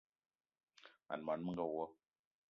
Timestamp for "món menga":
1.27-1.67